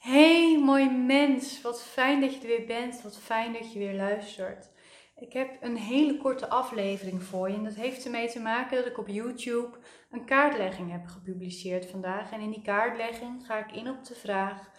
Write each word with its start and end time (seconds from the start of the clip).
Hey, 0.00 0.60
mooi 0.64 0.90
mens. 0.90 1.62
Wat 1.62 1.82
fijn 1.82 2.20
dat 2.20 2.34
je 2.34 2.40
er 2.40 2.46
weer 2.46 2.66
bent. 2.66 3.02
Wat 3.02 3.18
fijn 3.18 3.52
dat 3.52 3.72
je 3.72 3.78
weer 3.78 3.94
luistert. 3.94 4.70
Ik 5.16 5.32
heb 5.32 5.56
een 5.60 5.76
hele 5.76 6.16
korte 6.16 6.48
aflevering 6.48 7.22
voor 7.22 7.48
je. 7.50 7.56
En 7.56 7.64
dat 7.64 7.74
heeft 7.74 8.04
ermee 8.04 8.28
te 8.28 8.40
maken 8.40 8.76
dat 8.76 8.86
ik 8.86 8.98
op 8.98 9.08
YouTube 9.08 9.78
een 10.10 10.24
kaartlegging 10.24 10.90
heb 10.90 11.06
gepubliceerd 11.06 11.86
vandaag. 11.86 12.32
En 12.32 12.40
in 12.40 12.50
die 12.50 12.62
kaartlegging 12.62 13.46
ga 13.46 13.66
ik 13.66 13.72
in 13.72 13.88
op 13.88 14.04
de 14.04 14.14
vraag: 14.14 14.70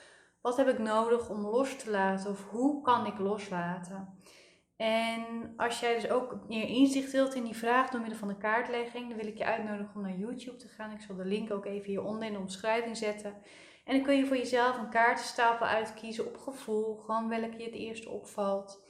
wat 0.41 0.57
heb 0.57 0.67
ik 0.67 0.79
nodig 0.79 1.29
om 1.29 1.41
los 1.41 1.75
te 1.75 1.91
laten? 1.91 2.31
Of 2.31 2.49
hoe 2.49 2.81
kan 2.81 3.05
ik 3.05 3.17
loslaten? 3.19 4.19
En 4.75 5.53
als 5.57 5.79
jij 5.79 5.93
dus 5.93 6.09
ook 6.09 6.39
meer 6.47 6.67
inzicht 6.67 7.11
wilt 7.11 7.33
in 7.33 7.43
die 7.43 7.55
vraag 7.55 7.89
door 7.89 8.01
middel 8.01 8.19
van 8.19 8.27
de 8.27 8.37
kaartlegging, 8.37 9.07
dan 9.07 9.17
wil 9.17 9.27
ik 9.27 9.37
je 9.37 9.45
uitnodigen 9.45 9.95
om 9.95 10.01
naar 10.01 10.17
YouTube 10.17 10.57
te 10.57 10.67
gaan. 10.67 10.91
Ik 10.91 11.01
zal 11.01 11.15
de 11.15 11.25
link 11.25 11.51
ook 11.51 11.65
even 11.65 11.89
hieronder 11.89 12.27
in 12.27 12.33
de 12.33 12.39
omschrijving 12.39 12.97
zetten. 12.97 13.33
En 13.83 13.95
dan 13.95 14.03
kun 14.03 14.17
je 14.17 14.25
voor 14.25 14.37
jezelf 14.37 14.77
een 14.77 14.89
kaartenstapel 14.89 15.65
uitkiezen 15.65 16.27
op 16.27 16.37
gevoel, 16.37 16.95
gewoon 16.95 17.29
welke 17.29 17.57
je 17.57 17.63
het 17.63 17.73
eerst 17.73 18.05
opvalt. 18.05 18.83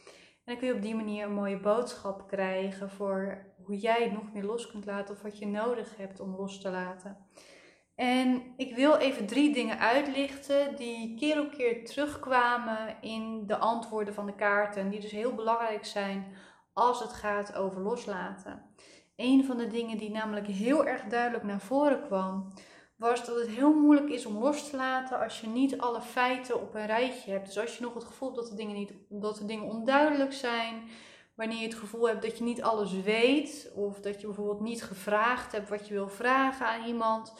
En 0.46 0.54
dan 0.54 0.58
kun 0.58 0.68
je 0.68 0.74
op 0.74 0.82
die 0.82 0.96
manier 0.96 1.26
een 1.26 1.34
mooie 1.34 1.60
boodschap 1.60 2.28
krijgen 2.28 2.90
voor 2.90 3.46
hoe 3.64 3.78
jij 3.78 4.04
het 4.04 4.12
nog 4.12 4.34
meer 4.34 4.44
los 4.44 4.68
kunt 4.68 4.86
laten 4.86 5.16
of 5.16 5.22
wat 5.22 5.40
je 5.40 5.48
nodig 5.48 5.98
hebt 5.98 6.20
om 6.20 6.36
los 6.36 6.62
te 6.62 6.70
laten. 6.70 7.18
En 7.96 8.54
ik 8.58 8.76
wil 8.76 8.96
even 8.96 9.26
drie 9.26 9.54
dingen 9.54 9.80
uitlichten 9.80 10.76
die 10.76 11.16
keer 11.16 11.40
op 11.40 11.52
keer 11.52 11.86
terugkwamen 11.86 12.96
in 13.02 13.48
de 13.48 13.58
antwoorden 13.58 14.14
van 14.14 14.26
de 14.26 14.36
kaarten. 14.36 14.90
Die 14.90 15.00
dus 15.00 15.12
heel 15.12 15.36
belangrijk 15.36 15.86
zijn 15.86 16.26
als 16.74 17.00
het 17.00 17.14
gaat 17.14 17.56
over 17.56 17.82
loslaten. 17.82 18.76
Een 19.16 19.46
van 19.46 19.58
de 19.58 19.68
dingen 19.68 19.98
die 19.98 20.12
namelijk 20.12 20.48
heel 20.48 20.86
erg 20.86 21.04
duidelijk 21.04 21.44
naar 21.44 21.60
voren 21.60 22.02
kwam, 22.02 22.54
was 23.02 23.26
dat 23.26 23.36
het 23.36 23.48
heel 23.48 23.74
moeilijk 23.74 24.10
is 24.10 24.26
om 24.26 24.38
los 24.38 24.70
te 24.70 24.76
laten 24.76 25.20
als 25.20 25.42
je 25.42 25.48
niet 25.48 25.78
alle 25.78 26.02
feiten 26.02 26.62
op 26.62 26.76
een 26.76 26.86
rijtje 26.86 27.32
hebt. 27.32 27.46
Dus 27.46 27.58
als 27.58 27.78
je 27.78 27.84
nog 27.84 27.94
het 27.94 28.04
gevoel 28.04 28.28
hebt 28.28 28.42
dat 28.42 28.50
de 28.50 28.56
dingen, 28.56 28.76
niet, 28.76 28.94
dat 29.10 29.38
de 29.38 29.46
dingen 29.46 29.66
onduidelijk 29.66 30.34
zijn, 30.34 30.84
wanneer 31.36 31.58
je 31.58 31.66
het 31.66 31.76
gevoel 31.76 32.08
hebt 32.08 32.22
dat 32.22 32.38
je 32.38 32.44
niet 32.44 32.62
alles 32.62 33.02
weet, 33.02 33.72
of 33.76 34.00
dat 34.00 34.22
je 34.22 34.28
bijvoorbeeld 34.28 34.60
niet 34.60 34.84
gevraagd 34.84 35.52
hebt 35.52 35.70
wat 35.70 35.88
je 35.88 35.94
wil 35.94 36.10
vragen 36.10 36.66
aan 36.66 36.88
iemand, 36.88 37.34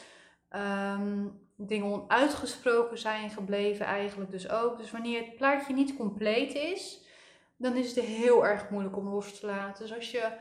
um, 0.50 1.40
dingen 1.56 1.92
onuitgesproken 1.92 2.98
zijn 2.98 3.30
gebleven 3.30 3.86
eigenlijk 3.86 4.30
dus 4.30 4.50
ook. 4.50 4.78
Dus 4.78 4.90
wanneer 4.90 5.20
het 5.20 5.36
plaatje 5.36 5.74
niet 5.74 5.96
compleet 5.96 6.54
is, 6.54 7.00
dan 7.56 7.76
is 7.76 7.96
het 7.96 8.04
heel 8.04 8.46
erg 8.46 8.70
moeilijk 8.70 8.96
om 8.96 9.08
los 9.08 9.40
te 9.40 9.46
laten. 9.46 9.82
Dus 9.82 9.96
als 9.96 10.10
je 10.10 10.32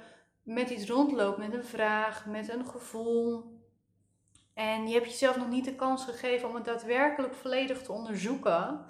met 0.43 0.69
iets 0.69 0.89
rondloopt, 0.89 1.37
met 1.37 1.53
een 1.53 1.63
vraag, 1.63 2.25
met 2.25 2.49
een 2.49 2.65
gevoel, 2.65 3.50
en 4.53 4.87
je 4.87 4.93
hebt 4.93 5.05
jezelf 5.05 5.37
nog 5.37 5.49
niet 5.49 5.65
de 5.65 5.75
kans 5.75 6.05
gegeven 6.05 6.49
om 6.49 6.55
het 6.55 6.65
daadwerkelijk 6.65 7.33
volledig 7.33 7.81
te 7.81 7.91
onderzoeken, 7.91 8.85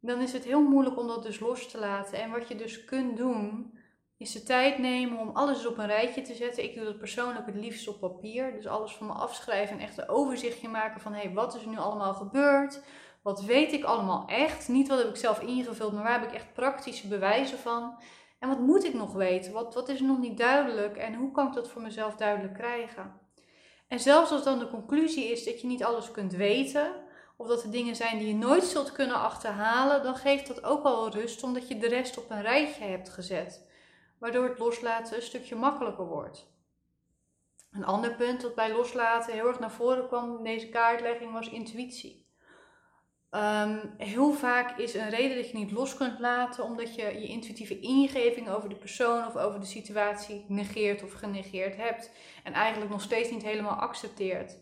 dan 0.00 0.20
is 0.20 0.32
het 0.32 0.44
heel 0.44 0.62
moeilijk 0.62 0.98
om 0.98 1.06
dat 1.06 1.22
dus 1.22 1.40
los 1.40 1.70
te 1.70 1.78
laten. 1.78 2.22
En 2.22 2.30
wat 2.30 2.48
je 2.48 2.56
dus 2.56 2.84
kunt 2.84 3.16
doen, 3.16 3.78
is 4.16 4.32
de 4.32 4.42
tijd 4.42 4.78
nemen 4.78 5.18
om 5.18 5.30
alles 5.32 5.66
op 5.66 5.78
een 5.78 5.86
rijtje 5.86 6.22
te 6.22 6.34
zetten. 6.34 6.64
Ik 6.64 6.74
doe 6.74 6.84
dat 6.84 6.98
persoonlijk 6.98 7.46
het 7.46 7.54
liefst 7.54 7.88
op 7.88 8.00
papier. 8.00 8.52
Dus 8.52 8.66
alles 8.66 8.92
van 8.92 9.06
me 9.06 9.12
afschrijven 9.12 9.76
en 9.76 9.82
echt 9.82 9.98
een 9.98 10.08
overzichtje 10.08 10.68
maken 10.68 11.00
van 11.00 11.12
hé, 11.12 11.20
hey, 11.20 11.32
wat 11.32 11.54
is 11.54 11.62
er 11.62 11.68
nu 11.68 11.78
allemaal 11.78 12.14
gebeurd? 12.14 12.82
Wat 13.22 13.44
weet 13.44 13.72
ik 13.72 13.84
allemaal 13.84 14.26
echt? 14.26 14.68
Niet 14.68 14.88
wat 14.88 14.98
heb 14.98 15.08
ik 15.08 15.16
zelf 15.16 15.40
ingevuld, 15.40 15.92
maar 15.92 16.02
waar 16.02 16.20
heb 16.20 16.28
ik 16.28 16.34
echt 16.34 16.52
praktische 16.52 17.08
bewijzen 17.08 17.58
van? 17.58 17.98
En 18.38 18.48
wat 18.48 18.58
moet 18.58 18.84
ik 18.84 18.94
nog 18.94 19.12
weten? 19.12 19.52
Wat, 19.52 19.74
wat 19.74 19.88
is 19.88 20.00
nog 20.00 20.18
niet 20.18 20.38
duidelijk? 20.38 20.96
En 20.96 21.14
hoe 21.14 21.30
kan 21.30 21.46
ik 21.46 21.52
dat 21.52 21.68
voor 21.68 21.82
mezelf 21.82 22.14
duidelijk 22.14 22.54
krijgen? 22.54 23.23
En 23.88 24.00
zelfs 24.00 24.30
als 24.30 24.44
dan 24.44 24.58
de 24.58 24.70
conclusie 24.70 25.24
is 25.24 25.44
dat 25.44 25.60
je 25.60 25.66
niet 25.66 25.84
alles 25.84 26.10
kunt 26.10 26.32
weten, 26.32 26.92
of 27.36 27.46
dat 27.46 27.62
er 27.62 27.70
dingen 27.70 27.96
zijn 27.96 28.18
die 28.18 28.28
je 28.28 28.34
nooit 28.34 28.64
zult 28.64 28.92
kunnen 28.92 29.16
achterhalen, 29.16 30.02
dan 30.02 30.16
geeft 30.16 30.46
dat 30.46 30.64
ook 30.64 30.84
al 30.84 31.10
rust, 31.10 31.42
omdat 31.42 31.68
je 31.68 31.78
de 31.78 31.88
rest 31.88 32.18
op 32.18 32.30
een 32.30 32.42
rijtje 32.42 32.84
hebt 32.84 33.08
gezet, 33.08 33.66
waardoor 34.18 34.48
het 34.48 34.58
loslaten 34.58 35.16
een 35.16 35.22
stukje 35.22 35.54
makkelijker 35.54 36.06
wordt. 36.06 36.52
Een 37.70 37.84
ander 37.84 38.14
punt 38.14 38.40
dat 38.40 38.54
bij 38.54 38.72
loslaten 38.72 39.32
heel 39.32 39.46
erg 39.46 39.58
naar 39.58 39.70
voren 39.70 40.06
kwam 40.06 40.36
in 40.36 40.44
deze 40.44 40.68
kaartlegging 40.68 41.32
was 41.32 41.48
intuïtie. 41.48 42.26
Um, 43.34 43.94
heel 43.96 44.32
vaak 44.32 44.78
is 44.78 44.94
een 44.94 45.10
reden 45.10 45.36
dat 45.36 45.50
je 45.50 45.56
niet 45.56 45.70
los 45.70 45.96
kunt 45.96 46.18
laten 46.18 46.64
omdat 46.64 46.94
je 46.94 47.02
je 47.02 47.26
intuïtieve 47.26 47.80
ingeving 47.80 48.48
over 48.48 48.68
de 48.68 48.74
persoon 48.74 49.26
of 49.26 49.36
over 49.36 49.60
de 49.60 49.66
situatie 49.66 50.44
negeert 50.48 51.02
of 51.02 51.12
genegeerd 51.12 51.76
hebt. 51.76 52.10
En 52.44 52.52
eigenlijk 52.52 52.90
nog 52.90 53.02
steeds 53.02 53.30
niet 53.30 53.42
helemaal 53.42 53.76
accepteert. 53.76 54.56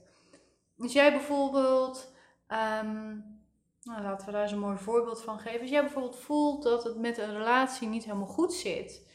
Als 0.78 0.92
jij 0.92 1.12
bijvoorbeeld, 1.12 2.12
um, 2.48 3.40
nou, 3.82 4.02
laten 4.02 4.26
we 4.26 4.32
daar 4.32 4.42
eens 4.42 4.52
een 4.52 4.58
mooi 4.58 4.78
voorbeeld 4.78 5.22
van 5.22 5.38
geven. 5.38 5.60
Als 5.60 5.70
jij 5.70 5.82
bijvoorbeeld 5.82 6.18
voelt 6.18 6.62
dat 6.62 6.84
het 6.84 6.98
met 6.98 7.18
een 7.18 7.36
relatie 7.36 7.88
niet 7.88 8.04
helemaal 8.04 8.26
goed 8.26 8.52
zit, 8.52 9.08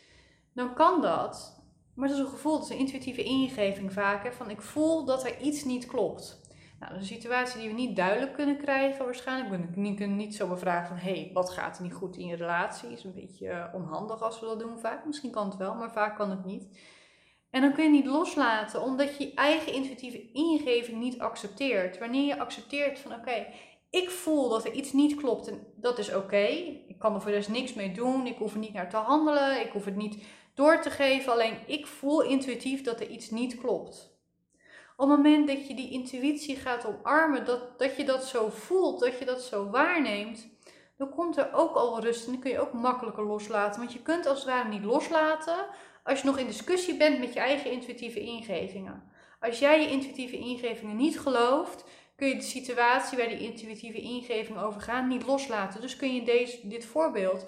dan 0.53 0.73
kan 0.73 1.01
dat. 1.01 1.61
Maar 1.93 2.07
dat 2.07 2.17
is 2.17 2.23
een 2.23 2.29
gevoel, 2.29 2.53
dat 2.53 2.63
is 2.63 2.69
een 2.69 2.77
intuïtieve 2.77 3.23
ingeving 3.23 3.93
vaak. 3.93 4.23
Hè, 4.23 4.31
van 4.31 4.49
ik 4.49 4.61
voel 4.61 5.05
dat 5.05 5.25
er 5.25 5.41
iets 5.41 5.63
niet 5.63 5.85
klopt. 5.85 6.46
Nou, 6.79 6.93
dat 6.93 7.01
is 7.01 7.09
een 7.09 7.15
situatie 7.15 7.59
die 7.59 7.69
we 7.69 7.75
niet 7.75 7.95
duidelijk 7.95 8.33
kunnen 8.33 8.57
krijgen 8.57 9.05
waarschijnlijk. 9.05 9.49
We 9.75 9.93
kunnen 9.95 10.15
niet 10.15 10.35
zo 10.35 10.47
bevragen 10.47 10.87
van, 10.87 10.97
hé, 10.97 11.19
hey, 11.19 11.29
wat 11.33 11.49
gaat 11.49 11.77
er 11.77 11.83
niet 11.83 11.93
goed 11.93 12.17
in 12.17 12.27
je 12.27 12.35
relatie? 12.35 12.91
Is 12.91 13.03
een 13.03 13.13
beetje 13.13 13.49
eh, 13.49 13.73
onhandig 13.73 14.21
als 14.21 14.39
we 14.39 14.45
dat 14.45 14.59
doen 14.59 14.79
vaak. 14.79 15.05
Misschien 15.05 15.31
kan 15.31 15.49
het 15.49 15.57
wel, 15.57 15.75
maar 15.75 15.91
vaak 15.91 16.15
kan 16.15 16.29
het 16.29 16.45
niet. 16.45 16.79
En 17.49 17.61
dan 17.61 17.73
kun 17.73 17.83
je 17.83 17.89
niet 17.89 18.05
loslaten, 18.05 18.81
omdat 18.81 19.17
je 19.17 19.23
je 19.23 19.33
eigen 19.33 19.73
intuïtieve 19.73 20.31
ingeving 20.31 20.99
niet 20.99 21.19
accepteert. 21.19 21.97
Wanneer 21.97 22.25
je 22.25 22.39
accepteert 22.39 22.99
van, 22.99 23.13
oké, 23.13 23.45
ik 23.89 24.09
voel 24.09 24.49
dat 24.49 24.65
er 24.65 24.71
iets 24.71 24.93
niet 24.93 25.15
klopt 25.15 25.47
en 25.47 25.67
dat 25.75 25.97
is 25.97 26.13
oké. 26.13 26.45
Ik 26.87 26.95
kan 26.99 27.13
er 27.13 27.21
voor 27.21 27.31
de 27.31 27.45
niks 27.49 27.73
mee 27.73 27.91
doen. 27.91 28.25
Ik 28.25 28.37
hoef 28.37 28.53
er 28.53 28.59
niet 28.59 28.73
naar 28.73 28.89
te 28.89 28.97
handelen. 28.97 29.61
Ik 29.61 29.71
hoef 29.71 29.85
het 29.85 29.95
niet 29.95 30.25
door 30.53 30.81
te 30.81 30.89
geven. 30.89 31.31
Alleen 31.31 31.57
ik 31.65 31.87
voel 31.87 32.21
intuïtief 32.21 32.81
dat 32.81 32.99
er 32.99 33.09
iets 33.09 33.29
niet 33.29 33.57
klopt. 33.57 34.16
Op 34.99 35.09
het 35.09 35.17
moment 35.17 35.47
dat 35.47 35.67
je 35.67 35.73
die 35.73 35.89
intuïtie 35.89 36.55
gaat 36.55 36.85
omarmen, 36.85 37.45
dat, 37.45 37.79
dat 37.79 37.95
je 37.95 38.03
dat 38.03 38.25
zo 38.25 38.49
voelt, 38.49 38.99
dat 38.99 39.19
je 39.19 39.25
dat 39.25 39.41
zo 39.41 39.69
waarneemt, 39.69 40.47
dan 40.97 41.09
komt 41.09 41.37
er 41.37 41.53
ook 41.53 41.75
al 41.75 42.01
rust 42.01 42.25
en 42.25 42.31
dan 42.31 42.41
kun 42.41 42.51
je 42.51 42.59
ook 42.59 42.73
makkelijker 42.73 43.25
loslaten. 43.25 43.79
Want 43.79 43.93
je 43.93 44.01
kunt 44.01 44.25
als 44.25 44.37
het 44.37 44.47
ware 44.47 44.69
niet 44.69 44.83
loslaten 44.83 45.65
als 46.03 46.19
je 46.19 46.25
nog 46.25 46.37
in 46.37 46.45
discussie 46.45 46.97
bent 46.97 47.19
met 47.19 47.33
je 47.33 47.39
eigen 47.39 47.71
intuïtieve 47.71 48.19
ingevingen. 48.19 49.03
Als 49.39 49.59
jij 49.59 49.81
je 49.81 49.89
intuïtieve 49.89 50.37
ingevingen 50.37 50.95
niet 50.95 51.19
gelooft, 51.19 51.83
kun 52.15 52.27
je 52.27 52.35
de 52.35 52.41
situatie 52.41 53.17
waar 53.17 53.27
die 53.27 53.39
intuïtieve 53.39 54.01
ingevingen 54.01 54.61
over 54.61 54.81
gaan 54.81 55.07
niet 55.07 55.25
loslaten. 55.25 55.81
Dus 55.81 55.95
kun 55.95 56.15
je 56.15 56.23
deze, 56.23 56.67
dit 56.67 56.85
voorbeeld 56.85 57.45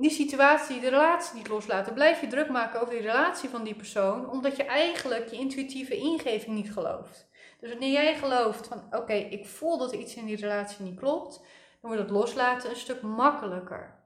die 0.00 0.10
situatie, 0.10 0.80
de 0.80 0.88
relatie 0.88 1.36
niet 1.36 1.48
loslaten. 1.48 1.94
Blijf 1.94 2.20
je 2.20 2.26
druk 2.26 2.48
maken 2.48 2.80
over 2.80 2.94
die 2.94 3.02
relatie 3.02 3.48
van 3.48 3.64
die 3.64 3.74
persoon, 3.74 4.30
omdat 4.30 4.56
je 4.56 4.62
eigenlijk 4.62 5.28
je 5.28 5.36
intuïtieve 5.36 5.96
ingeving 5.96 6.56
niet 6.56 6.72
gelooft. 6.72 7.28
Dus 7.60 7.70
wanneer 7.70 7.92
jij 7.92 8.16
gelooft 8.16 8.66
van 8.66 8.82
oké, 8.90 9.12
ik 9.12 9.46
voel 9.46 9.78
dat 9.78 9.92
iets 9.92 10.14
in 10.14 10.24
die 10.24 10.36
relatie 10.36 10.84
niet 10.84 10.98
klopt, 10.98 11.36
dan 11.80 11.90
wordt 11.90 12.02
het 12.02 12.10
loslaten 12.10 12.70
een 12.70 12.76
stuk 12.76 13.02
makkelijker. 13.02 13.96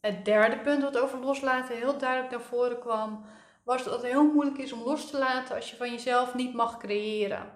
Het 0.00 0.24
derde 0.24 0.58
punt 0.58 0.82
wat 0.82 0.98
over 0.98 1.18
loslaten 1.18 1.76
heel 1.76 1.98
duidelijk 1.98 2.30
naar 2.30 2.40
voren 2.40 2.78
kwam, 2.78 3.24
was 3.64 3.84
dat 3.84 3.92
het 3.92 4.10
heel 4.10 4.32
moeilijk 4.32 4.58
is 4.58 4.72
om 4.72 4.82
los 4.82 5.10
te 5.10 5.18
laten 5.18 5.56
als 5.56 5.70
je 5.70 5.76
van 5.76 5.90
jezelf 5.90 6.34
niet 6.34 6.54
mag 6.54 6.78
creëren. 6.78 7.52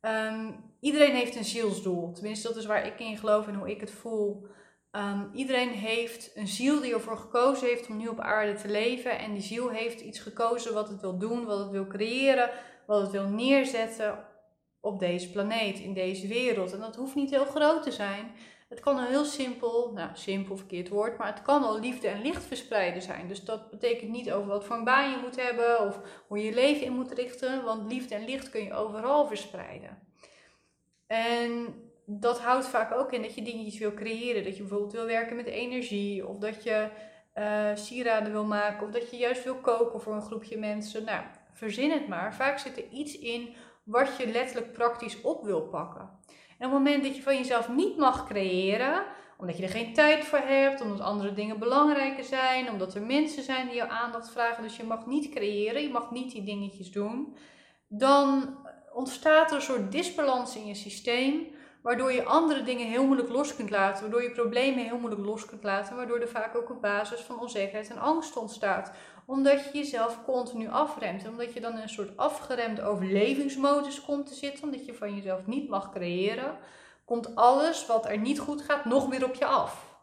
Ehm, 0.00 0.52
iedereen 0.80 1.14
heeft 1.14 1.36
een 1.36 1.44
zielsdoel, 1.44 2.12
tenminste 2.12 2.48
dat 2.48 2.56
is 2.56 2.66
waar 2.66 2.86
ik 2.86 3.00
in 3.00 3.18
geloof 3.18 3.46
en 3.46 3.54
hoe 3.54 3.70
ik 3.70 3.80
het 3.80 3.90
voel. 3.90 4.46
Ehm, 4.90 5.24
iedereen 5.32 5.70
heeft 5.70 6.30
een 6.36 6.48
ziel 6.48 6.80
die 6.80 6.94
ervoor 6.94 7.16
gekozen 7.16 7.68
heeft 7.68 7.88
om 7.88 7.96
nu 7.96 8.08
op 8.08 8.20
aarde 8.20 8.54
te 8.54 8.68
leven. 8.68 9.18
En 9.18 9.32
die 9.32 9.42
ziel 9.42 9.68
heeft 9.68 10.00
iets 10.00 10.18
gekozen 10.18 10.74
wat 10.74 10.88
het 10.88 11.00
wil 11.00 11.18
doen, 11.18 11.44
wat 11.44 11.58
het 11.58 11.70
wil 11.70 11.86
creëren, 11.86 12.50
wat 12.86 13.00
het 13.00 13.10
wil 13.10 13.28
neerzetten 13.28 14.24
op 14.80 14.98
deze 14.98 15.30
planeet, 15.30 15.78
in 15.78 15.94
deze 15.94 16.26
wereld. 16.26 16.72
En 16.72 16.80
dat 16.80 16.96
hoeft 16.96 17.14
niet 17.14 17.30
heel 17.30 17.44
groot 17.44 17.82
te 17.82 17.92
zijn. 17.92 18.30
Het 18.68 18.80
kan 18.80 18.98
al 18.98 19.06
heel 19.06 19.24
simpel, 19.24 19.92
nou 19.94 20.10
simpel 20.14 20.56
verkeerd 20.56 20.88
woord, 20.88 21.18
maar 21.18 21.26
het 21.26 21.42
kan 21.42 21.62
al 21.62 21.80
liefde 21.80 22.08
en 22.08 22.22
licht 22.22 22.44
verspreiden 22.44 23.02
zijn. 23.02 23.28
Dus 23.28 23.44
dat 23.44 23.70
betekent 23.70 24.10
niet 24.10 24.32
over 24.32 24.48
wat 24.48 24.64
voor 24.64 24.76
een 24.76 24.84
baan 24.84 25.10
je 25.10 25.16
moet 25.16 25.42
hebben 25.42 25.80
of 25.80 26.00
hoe 26.26 26.38
je 26.38 26.44
je 26.44 26.54
leven 26.54 26.86
in 26.86 26.92
moet 26.92 27.12
richten, 27.12 27.64
want 27.64 27.92
liefde 27.92 28.14
en 28.14 28.24
licht 28.24 28.50
kun 28.50 28.64
je 28.64 28.74
overal 28.74 29.26
verspreiden. 29.26 29.98
En 31.06 31.74
dat 32.10 32.40
houdt 32.40 32.68
vaak 32.68 32.92
ook 32.92 33.12
in 33.12 33.22
dat 33.22 33.34
je 33.34 33.42
dingetjes 33.42 33.78
wil 33.78 33.94
creëren. 33.94 34.44
Dat 34.44 34.56
je 34.56 34.62
bijvoorbeeld 34.62 34.92
wil 34.92 35.06
werken 35.06 35.36
met 35.36 35.46
energie. 35.46 36.26
Of 36.26 36.38
dat 36.38 36.62
je 36.62 36.88
uh, 37.34 37.70
sieraden 37.74 38.32
wil 38.32 38.44
maken. 38.44 38.86
Of 38.86 38.92
dat 38.92 39.10
je 39.10 39.16
juist 39.16 39.44
wil 39.44 39.56
koken 39.56 40.00
voor 40.00 40.14
een 40.14 40.22
groepje 40.22 40.58
mensen. 40.58 41.04
Nou, 41.04 41.24
verzin 41.52 41.90
het 41.90 42.08
maar. 42.08 42.34
Vaak 42.34 42.58
zit 42.58 42.76
er 42.76 42.88
iets 42.90 43.18
in 43.18 43.54
wat 43.84 44.16
je 44.18 44.26
letterlijk 44.26 44.72
praktisch 44.72 45.20
op 45.20 45.44
wil 45.44 45.62
pakken. 45.62 46.10
En 46.58 46.66
op 46.66 46.72
het 46.72 46.82
moment 46.82 47.02
dat 47.02 47.16
je 47.16 47.22
van 47.22 47.36
jezelf 47.36 47.68
niet 47.68 47.96
mag 47.96 48.26
creëren, 48.26 49.04
omdat 49.38 49.56
je 49.56 49.62
er 49.62 49.68
geen 49.68 49.94
tijd 49.94 50.24
voor 50.24 50.38
hebt, 50.38 50.80
omdat 50.80 51.00
andere 51.00 51.32
dingen 51.32 51.58
belangrijker 51.58 52.24
zijn, 52.24 52.70
omdat 52.70 52.94
er 52.94 53.02
mensen 53.02 53.42
zijn 53.42 53.66
die 53.66 53.76
jouw 53.76 53.88
aandacht 53.88 54.30
vragen, 54.30 54.62
dus 54.62 54.76
je 54.76 54.84
mag 54.84 55.06
niet 55.06 55.30
creëren, 55.30 55.82
je 55.82 55.90
mag 55.90 56.10
niet 56.10 56.32
die 56.32 56.44
dingetjes 56.44 56.92
doen, 56.92 57.36
dan 57.88 58.56
ontstaat 58.92 59.50
er 59.50 59.56
een 59.56 59.62
soort 59.62 59.92
disbalans 59.92 60.56
in 60.56 60.66
je 60.66 60.74
systeem, 60.74 61.46
waardoor 61.82 62.12
je 62.12 62.24
andere 62.24 62.62
dingen 62.62 62.86
heel 62.86 63.04
moeilijk 63.04 63.28
los 63.28 63.56
kunt 63.56 63.70
laten, 63.70 64.02
waardoor 64.02 64.22
je 64.22 64.30
problemen 64.30 64.84
heel 64.84 64.98
moeilijk 64.98 65.24
los 65.24 65.44
kunt 65.44 65.62
laten, 65.62 65.96
waardoor 65.96 66.18
er 66.18 66.28
vaak 66.28 66.56
ook 66.56 66.68
een 66.68 66.80
basis 66.80 67.20
van 67.20 67.40
onzekerheid 67.40 67.90
en 67.90 67.98
angst 67.98 68.36
ontstaat. 68.36 68.92
Omdat 69.26 69.64
je 69.64 69.78
jezelf 69.78 70.24
continu 70.24 70.68
afremt, 70.68 71.28
omdat 71.28 71.52
je 71.52 71.60
dan 71.60 71.72
in 71.72 71.82
een 71.82 71.88
soort 71.88 72.16
afgeremde 72.16 72.82
overlevingsmodus 72.82 74.04
komt 74.04 74.26
te 74.26 74.34
zitten, 74.34 74.64
omdat 74.64 74.86
je 74.86 74.94
van 74.94 75.14
jezelf 75.14 75.46
niet 75.46 75.68
mag 75.68 75.90
creëren, 75.90 76.58
komt 77.04 77.34
alles 77.34 77.86
wat 77.86 78.06
er 78.06 78.18
niet 78.18 78.38
goed 78.38 78.62
gaat 78.62 78.84
nog 78.84 79.08
weer 79.08 79.24
op 79.24 79.34
je 79.34 79.46
af. 79.46 79.96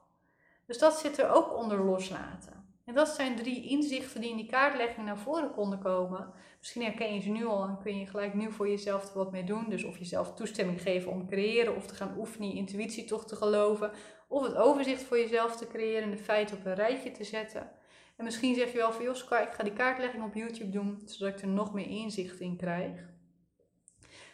Dus 0.66 0.78
dat 0.78 1.00
zit 1.00 1.18
er 1.18 1.30
ook 1.30 1.58
onder 1.58 1.86
loslaten. 1.86 2.65
En 2.86 2.94
dat 2.94 3.08
zijn 3.08 3.36
drie 3.36 3.68
inzichten 3.68 4.22
die 4.22 4.30
in 4.30 4.36
die 4.36 4.46
kaartlegging 4.46 5.06
naar 5.06 5.18
voren 5.18 5.52
konden 5.52 5.80
komen. 5.80 6.34
Misschien 6.60 6.84
herken 6.84 7.14
je 7.14 7.22
ze 7.22 7.30
nu 7.30 7.46
al 7.46 7.64
en 7.64 7.78
kun 7.78 8.00
je 8.00 8.06
gelijk 8.06 8.34
nu 8.34 8.52
voor 8.52 8.70
jezelf 8.70 9.10
er 9.10 9.18
wat 9.18 9.32
mee 9.32 9.44
doen. 9.44 9.70
Dus 9.70 9.84
of 9.84 9.98
jezelf 9.98 10.34
toestemming 10.34 10.82
geven 10.82 11.12
om 11.12 11.20
te 11.20 11.26
creëren 11.26 11.76
of 11.76 11.88
te 11.88 11.96
gaan 11.96 12.18
oefenen, 12.18 12.54
intuïtie 12.54 13.06
toch 13.06 13.26
te 13.26 13.36
geloven. 13.36 13.92
Of 14.28 14.44
het 14.44 14.56
overzicht 14.56 15.04
voor 15.04 15.18
jezelf 15.18 15.56
te 15.56 15.68
creëren 15.68 16.04
en 16.04 16.12
de 16.12 16.18
feiten 16.18 16.58
op 16.58 16.66
een 16.66 16.76
rijtje 16.76 17.12
te 17.12 17.24
zetten. 17.24 17.72
En 18.18 18.24
misschien 18.24 18.56
zeg 18.56 18.72
je 18.72 18.78
wel 18.78 18.92
van 18.92 19.04
Joska, 19.04 19.40
ik 19.40 19.54
ga 19.54 19.64
die 19.64 19.74
kaartlegging 19.74 20.24
op 20.24 20.34
YouTube 20.34 20.70
doen, 20.70 21.02
zodat 21.06 21.34
ik 21.34 21.42
er 21.42 21.48
nog 21.48 21.74
meer 21.74 21.88
inzicht 21.88 22.40
in 22.40 22.58
krijg. 22.58 23.14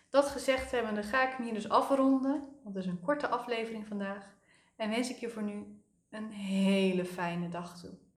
Dat 0.10 0.28
gezegd 0.28 0.72
hebben, 0.72 0.96
dan 0.96 1.04
ga 1.04 1.28
ik 1.28 1.36
hem 1.36 1.46
hier 1.46 1.54
dus 1.54 1.70
afronden. 1.70 2.40
Want 2.64 2.76
het 2.76 2.84
is 2.84 2.92
een 2.92 3.02
korte 3.02 3.28
aflevering 3.28 3.88
vandaag. 3.88 4.36
En 4.76 4.90
wens 4.90 5.10
ik 5.10 5.18
je 5.18 5.30
voor 5.30 5.44
nu 5.44 5.82
een 6.10 6.32
hele 6.32 7.06
fijne 7.06 7.50
dag 7.50 7.80
toe. 7.80 8.10